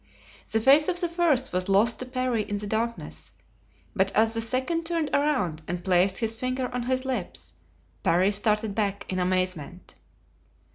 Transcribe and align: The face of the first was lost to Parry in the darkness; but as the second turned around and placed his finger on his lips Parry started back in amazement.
The 0.51 0.59
face 0.59 0.87
of 0.87 0.99
the 0.99 1.07
first 1.07 1.53
was 1.53 1.69
lost 1.69 1.99
to 1.99 2.07
Parry 2.07 2.41
in 2.41 2.57
the 2.57 2.65
darkness; 2.65 3.33
but 3.95 4.11
as 4.15 4.33
the 4.33 4.41
second 4.41 4.83
turned 4.83 5.11
around 5.13 5.61
and 5.67 5.85
placed 5.85 6.17
his 6.17 6.35
finger 6.35 6.73
on 6.73 6.81
his 6.89 7.05
lips 7.05 7.53
Parry 8.01 8.31
started 8.31 8.73
back 8.73 9.05
in 9.13 9.19
amazement. 9.19 9.93